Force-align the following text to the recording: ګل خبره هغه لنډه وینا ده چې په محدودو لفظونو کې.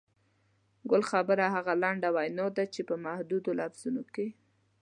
ګل 0.89 1.03
خبره 1.11 1.45
هغه 1.55 1.73
لنډه 1.83 2.09
وینا 2.15 2.47
ده 2.57 2.63
چې 2.73 2.81
په 2.89 2.95
محدودو 3.05 3.51
لفظونو 3.59 4.03
کې. 4.13 4.27